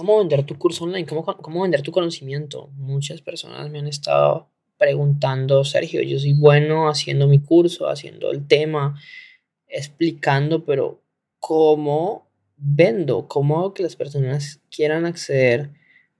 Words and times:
cómo 0.00 0.18
vender 0.18 0.44
tu 0.44 0.56
curso 0.56 0.84
online, 0.84 1.04
cómo, 1.04 1.26
cómo 1.26 1.60
vender 1.60 1.82
tu 1.82 1.92
conocimiento. 1.92 2.70
Muchas 2.78 3.20
personas 3.20 3.68
me 3.68 3.80
han 3.80 3.86
estado 3.86 4.48
preguntando, 4.78 5.62
Sergio, 5.62 6.00
yo 6.00 6.18
soy 6.18 6.32
bueno 6.32 6.88
haciendo 6.88 7.28
mi 7.28 7.38
curso, 7.38 7.86
haciendo 7.86 8.30
el 8.30 8.46
tema, 8.46 8.98
explicando, 9.68 10.64
pero 10.64 11.02
¿cómo 11.38 12.26
vendo? 12.56 13.28
¿Cómo 13.28 13.74
que 13.74 13.82
las 13.82 13.94
personas 13.94 14.62
quieran 14.70 15.04
acceder 15.04 15.68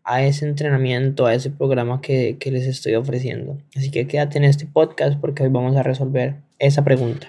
a 0.05 0.27
ese 0.27 0.45
entrenamiento, 0.45 1.25
a 1.25 1.33
ese 1.33 1.49
programa 1.49 2.03
que, 2.03 2.37
que 2.39 2.51
les 2.51 2.67
estoy 2.67 2.97
ofreciendo? 2.97 3.57
Así 3.75 3.91
que 3.91 4.07
quédate 4.07 4.37
en 4.37 4.45
este 4.45 4.67
podcast 4.67 5.19
porque 5.19 5.43
hoy 5.43 5.49
vamos 5.49 5.75
a 5.77 5.83
resolver 5.83 6.35
esa 6.59 6.85
pregunta. 6.85 7.29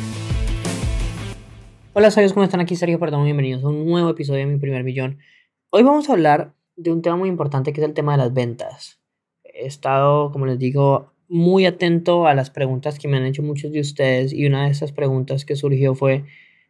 Hola 1.93 2.09
sabios, 2.09 2.31
¿cómo 2.31 2.45
están? 2.45 2.61
Aquí 2.61 2.77
Sergio 2.77 2.99
Perdón, 2.99 3.25
bienvenidos 3.25 3.65
a 3.65 3.67
un 3.67 3.85
nuevo 3.85 4.11
episodio 4.11 4.39
de 4.39 4.45
Mi 4.45 4.57
Primer 4.57 4.81
Millón. 4.85 5.19
Hoy 5.71 5.83
vamos 5.83 6.07
a 6.09 6.13
hablar 6.13 6.53
de 6.77 6.89
un 6.89 7.01
tema 7.01 7.17
muy 7.17 7.27
importante 7.27 7.73
que 7.73 7.81
es 7.81 7.85
el 7.85 7.93
tema 7.93 8.13
de 8.13 8.19
las 8.19 8.33
ventas. 8.33 9.01
He 9.43 9.65
estado, 9.65 10.31
como 10.31 10.45
les 10.45 10.57
digo, 10.57 11.11
muy 11.27 11.65
atento 11.65 12.27
a 12.27 12.33
las 12.33 12.49
preguntas 12.49 12.97
que 12.97 13.09
me 13.09 13.17
han 13.17 13.25
hecho 13.25 13.43
muchos 13.43 13.73
de 13.73 13.81
ustedes 13.81 14.31
y 14.31 14.45
una 14.45 14.63
de 14.63 14.71
esas 14.71 14.93
preguntas 14.93 15.43
que 15.43 15.57
surgió 15.57 15.93
fue, 15.93 16.23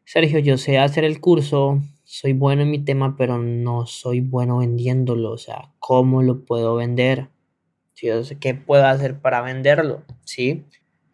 Sergio, 0.06 0.40
yo 0.40 0.58
sé 0.58 0.80
hacer 0.80 1.04
el 1.04 1.22
curso, 1.22 1.80
soy 2.04 2.34
bueno 2.34 2.64
en 2.64 2.72
mi 2.72 2.80
tema, 2.80 3.16
pero 3.16 3.38
no 3.38 3.86
soy 3.86 4.22
bueno 4.22 4.58
vendiéndolo, 4.58 5.34
o 5.34 5.38
sea, 5.38 5.72
¿cómo 5.78 6.24
lo 6.24 6.46
puedo 6.46 6.74
vender? 6.74 7.28
¿Qué 7.94 8.56
puedo 8.56 8.88
hacer 8.88 9.20
para 9.20 9.44
venderlo? 9.44 10.02
¿Sí? 10.24 10.66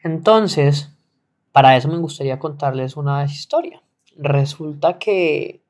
Entonces, 0.01 0.95
para 1.51 1.75
eso 1.75 1.89
me 1.89 1.97
gustaría 1.97 2.39
contarles 2.39 2.95
una 2.95 3.25
historia. 3.25 3.81
Resulta 4.17 4.97
que 4.97 5.61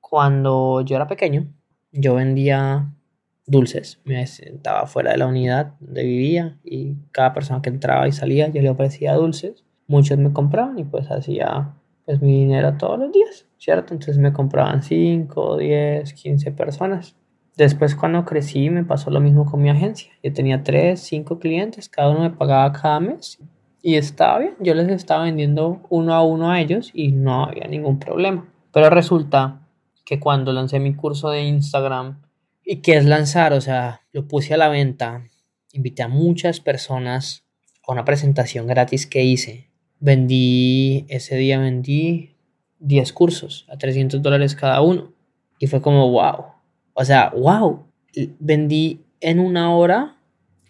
cuando 0.00 0.82
yo 0.82 0.96
era 0.96 1.06
pequeño, 1.06 1.46
yo 1.92 2.14
vendía 2.14 2.92
dulces. 3.46 4.00
Me 4.04 4.26
sentaba 4.26 4.86
fuera 4.86 5.12
de 5.12 5.18
la 5.18 5.26
unidad 5.26 5.74
donde 5.80 6.04
vivía 6.04 6.58
y 6.62 6.94
cada 7.12 7.32
persona 7.32 7.60
que 7.62 7.70
entraba 7.70 8.06
y 8.06 8.12
salía 8.12 8.48
yo 8.48 8.62
le 8.62 8.70
ofrecía 8.70 9.14
dulces. 9.14 9.64
Muchos 9.86 10.18
me 10.18 10.32
compraban 10.32 10.78
y 10.78 10.84
pues 10.84 11.10
hacía 11.10 11.74
pues 12.04 12.22
mi 12.22 12.40
dinero 12.40 12.74
todos 12.78 12.98
los 12.98 13.12
días, 13.12 13.46
¿cierto? 13.58 13.92
Entonces 13.94 14.18
me 14.18 14.32
compraban 14.32 14.82
5, 14.82 15.56
10, 15.56 16.12
15 16.12 16.52
personas. 16.52 17.16
Después 17.56 17.96
cuando 17.96 18.24
crecí 18.24 18.70
me 18.70 18.84
pasó 18.84 19.10
lo 19.10 19.20
mismo 19.20 19.44
con 19.44 19.60
mi 19.60 19.70
agencia. 19.70 20.12
Yo 20.22 20.32
tenía 20.32 20.62
3, 20.62 21.00
5 21.00 21.38
clientes, 21.38 21.88
cada 21.88 22.10
uno 22.10 22.20
me 22.20 22.30
pagaba 22.30 22.72
cada 22.72 23.00
mes 23.00 23.38
y 23.82 23.94
estaba 23.94 24.38
bien, 24.38 24.54
yo 24.60 24.74
les 24.74 24.88
estaba 24.88 25.24
vendiendo 25.24 25.82
uno 25.88 26.14
a 26.14 26.22
uno 26.22 26.50
a 26.50 26.60
ellos 26.60 26.90
y 26.92 27.12
no 27.12 27.44
había 27.44 27.66
ningún 27.68 27.98
problema. 27.98 28.52
Pero 28.72 28.90
resulta 28.90 29.66
que 30.04 30.18
cuando 30.18 30.52
lancé 30.52 30.80
mi 30.80 30.94
curso 30.94 31.30
de 31.30 31.42
Instagram, 31.42 32.22
¿y 32.64 32.76
qué 32.76 32.96
es 32.96 33.04
lanzar? 33.04 33.52
O 33.52 33.60
sea, 33.60 34.02
lo 34.12 34.26
puse 34.26 34.54
a 34.54 34.56
la 34.56 34.68
venta, 34.68 35.24
invité 35.72 36.02
a 36.02 36.08
muchas 36.08 36.60
personas 36.60 37.44
a 37.86 37.92
una 37.92 38.04
presentación 38.04 38.66
gratis 38.66 39.06
que 39.06 39.22
hice. 39.22 39.70
Vendí, 40.00 41.06
ese 41.08 41.36
día 41.36 41.58
vendí 41.58 42.36
10 42.80 43.12
cursos 43.12 43.66
a 43.68 43.78
300 43.78 44.20
dólares 44.22 44.54
cada 44.54 44.80
uno. 44.80 45.12
Y 45.58 45.66
fue 45.66 45.80
como, 45.80 46.10
wow. 46.10 46.46
O 46.94 47.04
sea, 47.04 47.30
wow. 47.36 47.86
Vendí 48.38 49.04
en 49.20 49.40
una 49.40 49.74
hora 49.74 50.17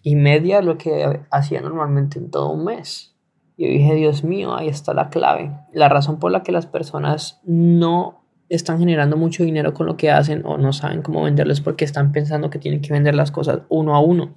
y 0.03 0.17
media 0.17 0.63
lo 0.63 0.79
que 0.79 1.21
hacía 1.31 1.61
normalmente 1.61 2.19
en 2.19 2.31
todo 2.31 2.51
un 2.51 2.65
mes. 2.65 3.15
Yo 3.57 3.67
dije, 3.67 3.95
Dios 3.95 4.23
mío, 4.23 4.55
ahí 4.55 4.69
está 4.69 4.95
la 4.95 5.11
clave. 5.11 5.51
La 5.73 5.89
razón 5.89 6.19
por 6.19 6.31
la 6.31 6.43
que 6.43 6.53
las 6.53 6.67
personas 6.67 7.41
no 7.45 8.23
están 8.49 8.79
generando 8.79 9.17
mucho 9.17 9.43
dinero 9.43 9.75
con 9.75 9.87
lo 9.87 9.97
que 9.97 10.11
hacen 10.11 10.43
o 10.47 10.57
no 10.59 10.73
saben 10.73 11.03
cómo 11.03 11.25
venderlo 11.25 11.53
es 11.53 11.61
porque 11.61 11.85
están 11.85 12.13
pensando 12.13 12.51
que 12.51 12.59
tienen 12.59 12.81
que 12.81 12.93
vender 12.93 13.15
las 13.15 13.31
cosas 13.31 13.61
uno 13.69 13.95
a 13.95 14.01
uno. 14.01 14.35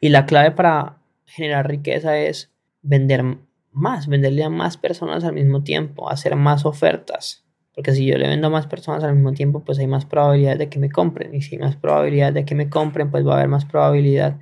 Y 0.00 0.08
la 0.08 0.26
clave 0.26 0.50
para 0.50 0.98
generar 1.26 1.68
riqueza 1.68 2.18
es 2.18 2.52
vender 2.82 3.24
más, 3.70 4.08
venderle 4.08 4.44
a 4.44 4.50
más 4.50 4.76
personas 4.76 5.24
al 5.24 5.34
mismo 5.34 5.62
tiempo, 5.62 6.10
hacer 6.10 6.34
más 6.36 6.64
ofertas. 6.64 7.44
Porque 7.74 7.92
si 7.92 8.06
yo 8.06 8.16
le 8.18 8.28
vendo 8.28 8.46
a 8.46 8.50
más 8.50 8.66
personas 8.66 9.02
al 9.02 9.14
mismo 9.14 9.32
tiempo, 9.32 9.64
pues 9.64 9.78
hay 9.78 9.88
más 9.88 10.06
probabilidad 10.06 10.56
de 10.56 10.68
que 10.68 10.78
me 10.78 10.90
compren. 10.90 11.34
Y 11.34 11.42
si 11.42 11.56
hay 11.56 11.60
más 11.60 11.76
probabilidad 11.76 12.32
de 12.32 12.44
que 12.44 12.54
me 12.54 12.70
compren, 12.70 13.10
pues 13.10 13.26
va 13.26 13.34
a 13.34 13.36
haber 13.38 13.48
más 13.48 13.64
probabilidad 13.64 14.38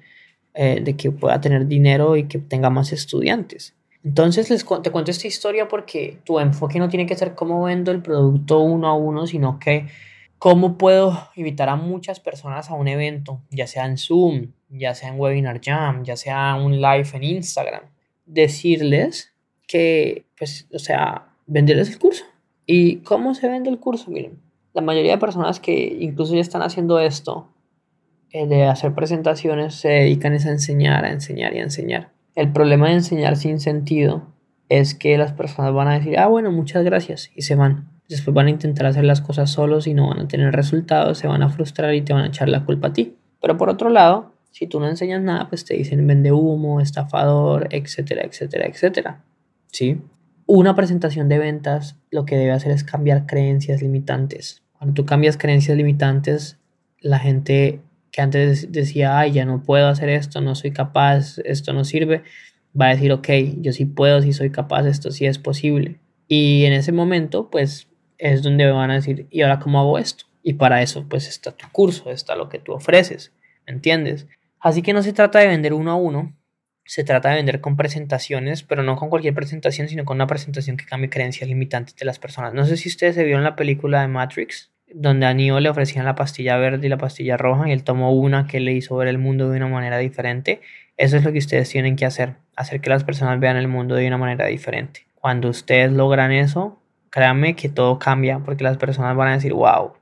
eh, 0.55 0.81
de 0.83 0.97
que 0.97 1.11
pueda 1.11 1.41
tener 1.41 1.67
dinero 1.67 2.17
y 2.17 2.25
que 2.25 2.39
tenga 2.39 2.71
más 2.71 2.93
estudiantes. 2.93 3.75
Entonces 4.05 4.51
les 4.51 4.67
te 4.83 4.91
cuento 4.91 5.11
esta 5.11 5.29
historia 5.29 5.69
porque 5.69 6.19
tu 6.25 6.41
enfoque 6.41 6.79
no 6.79 6.89
tiene 6.89 7.07
que 7.07 7.15
ser 7.15 7.35
cómo 7.35 7.63
vendo 7.65 7.93
el 7.93 8.03
producto 8.03 8.61
uno 8.61 8.89
a 8.89 8.95
uno, 8.95 9.27
sino 9.27 9.59
que 9.59 9.87
cómo 10.39 10.77
puedo 10.77 11.31
invitar 11.37 11.69
a 11.69 11.77
muchas 11.77 12.19
personas 12.19 12.69
a 12.69 12.75
un 12.75 12.89
evento, 12.89 13.41
ya 13.51 13.69
sea 13.69 13.87
en 13.87 13.97
Zoom, 13.97 14.49
ya 14.71 14.93
sea 14.95 15.11
en 15.11 15.21
Webinar 15.21 15.61
Jam, 15.63 16.03
ya 16.03 16.17
sea 16.17 16.57
un 16.57 16.81
live 16.81 17.09
en 17.13 17.23
Instagram. 17.23 17.85
Decirles 18.27 19.33
que, 19.69 20.25
pues, 20.37 20.67
o 20.75 20.81
sea, 20.81 21.29
venderles 21.47 21.91
el 21.91 21.99
curso. 22.01 22.25
¿Y 22.67 22.97
cómo 22.97 23.35
se 23.35 23.49
vende 23.49 23.71
el 23.71 23.79
curso? 23.79 24.11
Miren, 24.11 24.41
la 24.73 24.83
mayoría 24.83 25.13
de 25.13 25.19
personas 25.19 25.61
que 25.61 25.97
incluso 26.01 26.35
ya 26.35 26.41
están 26.41 26.63
haciendo 26.63 26.99
esto, 26.99 27.49
de 28.33 28.65
hacer 28.65 28.95
presentaciones 28.95 29.75
se 29.75 29.89
dedican 29.89 30.33
a 30.33 30.37
enseñar, 30.37 31.05
a 31.05 31.13
enseñar 31.13 31.55
y 31.55 31.59
a 31.59 31.63
enseñar. 31.63 32.11
El 32.35 32.53
problema 32.53 32.89
de 32.89 32.95
enseñar 32.95 33.37
sin 33.37 33.61
sentido 33.61 34.33
es 34.69 34.95
que 34.95 35.19
las 35.19 35.33
personas 35.33 35.75
van 35.75 35.89
a 35.89 35.99
decir, 35.99 36.19
ah, 36.19 36.29
bueno, 36.29 36.51
muchas 36.51 36.83
gracias, 36.83 37.31
y 37.35 37.43
se 37.43 37.55
van. 37.55 37.89
Después 38.09 38.35
van 38.35 38.47
a 38.47 38.51
intentar 38.51 38.87
hacer 38.87 39.05
las 39.05 39.21
cosas 39.21 39.51
solos 39.51 39.87
y 39.87 39.95
no 39.95 40.09
van 40.09 40.21
a 40.21 40.29
tener 40.29 40.55
resultados, 40.55 41.19
se 41.19 41.27
van 41.27 41.43
a 41.43 41.51
frustrar 41.51 41.95
y 41.95 42.03
te 42.03 42.13
van 42.13 42.25
a 42.25 42.29
echar 42.29 42.49
la 42.49 42.65
culpa 42.65 42.89
a 42.89 42.93
ti. 42.93 43.17
Pero 43.41 43.59
por 43.59 43.69
otro 43.69 43.91
lado, 43.91 44.33
si 44.51 44.67
tú 44.67 44.81
no 44.81 44.89
enseñas 44.89 45.23
nada, 45.23 45.49
pues 45.49 45.65
te 45.65 45.75
dicen 45.75 46.07
vende 46.07 46.33
humo, 46.33 46.81
estafador, 46.81 47.69
etcétera, 47.71 48.23
etcétera, 48.23 48.67
etcétera. 48.67 49.25
¿Sí? 49.67 50.01
Una 50.47 50.75
presentación 50.75 51.29
de 51.29 51.39
ventas 51.39 51.97
lo 52.11 52.25
que 52.25 52.37
debe 52.37 52.53
hacer 52.53 52.73
es 52.73 52.85
cambiar 52.85 53.27
creencias 53.27 53.81
limitantes. 53.81 54.63
Cuando 54.73 54.95
tú 54.95 55.07
cambias 55.07 55.37
creencias 55.37 55.77
limitantes, 55.77 56.59
la 57.01 57.19
gente 57.19 57.81
que 58.13 58.21
antes 58.21 58.71
decía, 58.71 59.19
ay, 59.19 59.33
ya 59.33 59.45
no 59.47 59.63
puedo 59.63 59.89
hacer 59.89 60.11
esto, 60.11 60.41
no 60.41 60.55
soy 60.55 60.71
capaz, 60.71 61.39
esto 61.39 61.73
no 61.73 61.85
sirve, 61.85 62.23
va 62.79 62.87
a 62.87 62.95
decir, 62.95 63.11
ok, 63.11 63.29
yo 63.61 63.73
sí 63.73 63.87
puedo, 63.87 64.21
sí 64.21 64.35
soy 64.35 64.51
capaz, 64.51 64.87
esto 64.87 65.11
sí 65.11 65.27
es 65.27 65.39
posible. 65.39 65.99
Y 66.29 66.65
en 66.67 66.75
ese 66.75 66.93
momento, 66.93 67.51
pues, 67.51 67.89
es 68.19 68.43
donde 68.43 68.71
van 68.71 68.91
a 68.91 68.95
decir, 68.95 69.27
¿y 69.31 69.41
ahora 69.41 69.59
cómo 69.59 69.81
hago 69.81 69.99
esto? 69.99 70.27
Y 70.43 70.55
para 70.55 70.83
eso, 70.83 71.07
pues, 71.09 71.27
está 71.27 71.53
tu 71.53 71.67
curso, 71.73 72.11
está 72.11 72.37
lo 72.37 72.51
que 72.51 72.59
tú 72.59 72.73
ofreces, 72.73 73.33
¿me 73.67 73.73
entiendes? 73.73 74.29
Así 74.61 74.83
que 74.83 74.93
no 74.93 75.03
se 75.03 75.15
trata 75.15 75.39
de 75.39 75.49
vender 75.49 75.73
uno 75.73 75.91
a 75.91 75.97
uno, 75.97 76.37
se 76.85 77.05
trata 77.05 77.31
de 77.31 77.37
vender 77.37 77.61
con 77.61 77.77
presentaciones, 77.77 78.63
pero 78.63 78.83
no 78.83 78.97
con 78.97 79.09
cualquier 79.09 79.35
presentación, 79.35 79.89
sino 79.89 80.05
con 80.05 80.17
una 80.17 80.27
presentación 80.27 80.77
que 80.77 80.85
cambie 80.85 81.09
creencias 81.09 81.49
limitantes 81.49 81.97
de 81.97 82.05
las 82.05 82.19
personas. 82.19 82.53
No 82.53 82.67
sé 82.67 82.77
si 82.77 82.89
ustedes 82.89 83.15
se 83.15 83.25
vieron 83.25 83.45
la 83.45 83.57
película 83.57 84.03
de 84.03 84.09
Matrix, 84.09 84.72
donde 84.95 85.27
a 85.27 85.35
Neo 85.35 85.61
le 85.61 85.69
ofrecían 85.69 86.05
la 86.05 86.15
pastilla 86.15 86.57
verde 86.57 86.87
y 86.87 86.91
la 86.91 86.99
pastilla 86.99 87.37
roja 87.37 87.69
y 87.69 87.73
él 87.73 87.85
tomó 87.85 88.13
una 88.13 88.47
que 88.47 88.61
le 88.61 88.73
hizo 88.73 88.97
ver 88.97 89.09
el 89.09 89.19
mundo 89.19 89.51
de 89.51 89.57
una 89.57 89.69
manera 89.69 89.99
diferente. 89.99 90.61
Eso 90.97 91.17
es 91.17 91.25
lo 91.25 91.33
que 91.33 91.39
ustedes 91.39 91.69
tienen 91.69 91.97
que 91.97 92.05
hacer, 92.05 92.35
hacer 92.57 92.81
que 92.81 92.91
las 92.91 93.05
personas 93.05 93.41
vean 93.41 93.57
el 93.57 93.69
mundo 93.69 93.95
de 93.95 94.07
una 94.07 94.19
manera 94.19 94.47
diferente. 94.47 95.07
Cuando 95.15 95.49
ustedes 95.49 95.93
logran 95.93 96.33
eso, 96.33 96.79
créanme 97.11 97.55
que 97.55 97.69
todo 97.69 97.99
cambia 97.99 98.41
porque 98.41 98.65
las 98.65 98.77
personas 98.77 99.17
van 99.17 99.29
a 99.29 99.33
decir, 99.33 99.53
wow, 99.53 99.93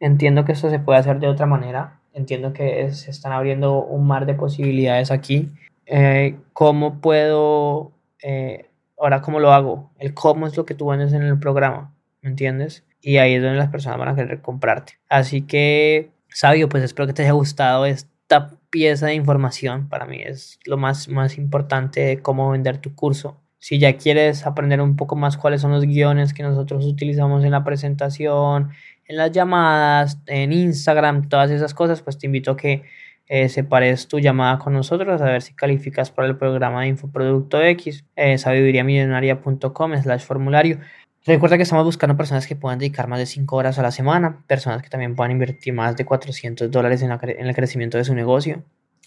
entiendo 0.00 0.44
que 0.44 0.52
esto 0.52 0.70
se 0.70 0.78
puede 0.78 0.98
hacer 0.98 1.18
de 1.18 1.28
otra 1.28 1.46
manera, 1.46 2.00
entiendo 2.12 2.52
que 2.52 2.90
se 2.92 3.10
están 3.10 3.32
abriendo 3.32 3.82
un 3.82 4.06
mar 4.06 4.26
de 4.26 4.34
posibilidades 4.34 5.10
aquí. 5.10 5.50
Eh, 5.86 6.36
¿Cómo 6.52 7.00
puedo, 7.00 7.92
eh, 8.22 8.66
ahora 8.98 9.20
cómo 9.20 9.40
lo 9.40 9.52
hago? 9.52 9.90
El 9.98 10.14
cómo 10.14 10.46
es 10.46 10.56
lo 10.56 10.64
que 10.64 10.74
tú 10.74 10.86
vendes 10.86 11.12
en 11.12 11.22
el 11.22 11.38
programa, 11.38 11.92
¿me 12.22 12.30
entiendes? 12.30 12.84
Y 13.04 13.18
ahí 13.18 13.34
es 13.34 13.42
donde 13.42 13.58
las 13.58 13.68
personas 13.68 13.98
van 13.98 14.08
a 14.08 14.16
querer 14.16 14.40
comprarte. 14.40 14.94
Así 15.10 15.42
que, 15.42 16.10
sabio, 16.28 16.70
pues 16.70 16.82
espero 16.82 17.06
que 17.06 17.12
te 17.12 17.22
haya 17.22 17.32
gustado 17.32 17.84
esta 17.84 18.50
pieza 18.70 19.06
de 19.06 19.14
información. 19.14 19.90
Para 19.90 20.06
mí 20.06 20.22
es 20.24 20.58
lo 20.64 20.78
más, 20.78 21.08
más 21.08 21.36
importante 21.36 22.00
de 22.00 22.22
cómo 22.22 22.50
vender 22.50 22.78
tu 22.78 22.94
curso. 22.94 23.40
Si 23.58 23.78
ya 23.78 23.98
quieres 23.98 24.46
aprender 24.46 24.80
un 24.80 24.96
poco 24.96 25.16
más 25.16 25.36
cuáles 25.36 25.60
son 25.60 25.72
los 25.72 25.84
guiones 25.84 26.32
que 26.32 26.42
nosotros 26.42 26.86
utilizamos 26.86 27.44
en 27.44 27.50
la 27.50 27.62
presentación, 27.62 28.70
en 29.06 29.16
las 29.18 29.32
llamadas, 29.32 30.18
en 30.26 30.52
Instagram, 30.52 31.28
todas 31.28 31.50
esas 31.50 31.74
cosas, 31.74 32.00
pues 32.00 32.16
te 32.16 32.26
invito 32.26 32.52
a 32.52 32.56
que 32.56 32.84
eh, 33.26 33.50
separes 33.50 34.08
tu 34.08 34.18
llamada 34.18 34.58
con 34.58 34.72
nosotros 34.72 35.20
a 35.20 35.24
ver 35.26 35.42
si 35.42 35.54
calificas 35.54 36.10
para 36.10 36.28
el 36.28 36.36
programa 36.36 36.82
de 36.82 36.88
Infoproducto 36.88 37.62
X, 37.62 38.04
eh, 38.16 38.38
sabiduriamillonaria.com 38.38 40.02
slash 40.02 40.22
formulario. 40.22 40.78
Recuerda 41.26 41.56
que 41.56 41.62
estamos 41.62 41.84
buscando 41.84 42.16
personas 42.16 42.46
que 42.46 42.54
puedan 42.54 42.78
dedicar 42.78 43.08
más 43.08 43.18
de 43.18 43.24
5 43.24 43.56
horas 43.56 43.78
a 43.78 43.82
la 43.82 43.90
semana, 43.90 44.44
personas 44.46 44.82
que 44.82 44.90
también 44.90 45.16
puedan 45.16 45.32
invertir 45.32 45.72
más 45.72 45.96
de 45.96 46.04
400 46.04 46.70
dólares 46.70 47.00
en, 47.02 47.10
el 47.10 47.54
crecimiento 47.54 47.96
de 47.96 48.04
su 48.04 48.14
negocio, 48.14 48.62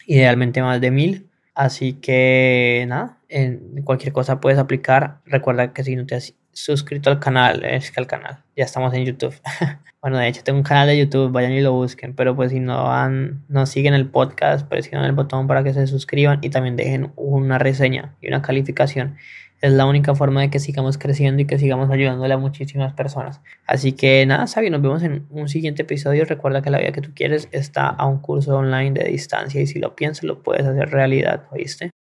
idealmente 0.05 0.61
más 0.61 0.81
de 0.81 0.91
1000 0.91 1.29
Así 1.57 1.93
que 1.93 2.85
nada, 2.87 3.17
en 3.29 3.81
cualquier 3.83 4.13
cosa 4.13 4.39
puedes 4.39 4.59
aplicar. 4.59 5.21
Recuerda 5.25 5.73
que 5.73 5.83
si 5.83 5.95
no 5.95 6.05
te 6.05 6.13
has 6.13 6.35
suscrito 6.51 7.09
al 7.09 7.19
canal, 7.19 7.65
es 7.65 7.89
que 7.89 7.99
al 7.99 8.05
canal, 8.05 8.43
ya 8.55 8.63
estamos 8.63 8.93
en 8.93 9.05
YouTube. 9.05 9.33
bueno, 9.99 10.19
de 10.19 10.27
hecho 10.27 10.43
tengo 10.43 10.59
un 10.59 10.63
canal 10.63 10.87
de 10.87 10.99
YouTube, 10.99 11.31
vayan 11.31 11.53
y 11.53 11.61
lo 11.61 11.73
busquen, 11.73 12.13
pero 12.13 12.35
pues 12.35 12.51
si 12.51 12.59
no 12.59 12.91
han, 12.93 13.43
no 13.47 13.65
siguen 13.65 13.95
el 13.95 14.07
podcast, 14.07 14.67
presionen 14.67 15.07
el 15.07 15.13
botón 15.13 15.47
para 15.47 15.63
que 15.63 15.73
se 15.73 15.87
suscriban 15.87 16.37
y 16.43 16.51
también 16.51 16.75
dejen 16.75 17.11
una 17.15 17.57
reseña 17.57 18.15
y 18.21 18.27
una 18.27 18.43
calificación 18.43 19.17
es 19.61 19.71
la 19.71 19.85
única 19.85 20.15
forma 20.15 20.41
de 20.41 20.49
que 20.49 20.59
sigamos 20.59 20.97
creciendo 20.97 21.41
y 21.41 21.45
que 21.45 21.57
sigamos 21.57 21.89
ayudándole 21.89 22.33
a 22.33 22.37
muchísimas 22.37 22.93
personas. 22.93 23.41
Así 23.65 23.93
que 23.93 24.25
nada, 24.25 24.47
Sabi, 24.47 24.69
nos 24.69 24.81
vemos 24.81 25.03
en 25.03 25.25
un 25.29 25.49
siguiente 25.49 25.81
episodio. 25.83 26.25
Recuerda 26.25 26.61
que 26.61 26.69
la 26.69 26.79
vida 26.79 26.91
que 26.91 27.01
tú 27.01 27.11
quieres 27.15 27.49
está 27.51 27.87
a 27.87 28.05
un 28.05 28.19
curso 28.19 28.57
online 28.57 28.91
de 28.91 29.09
distancia 29.09 29.61
y 29.61 29.67
si 29.67 29.79
lo 29.79 29.95
piensas 29.95 30.23
lo 30.23 30.43
puedes 30.43 30.65
hacer 30.65 30.89
realidad, 30.89 31.43
¿oíste? 31.51 31.91